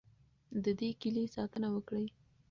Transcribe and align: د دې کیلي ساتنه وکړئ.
د 0.63 0.65
دې 0.79 0.89
کیلي 1.01 1.23
ساتنه 1.35 1.67
وکړئ. 1.75 2.05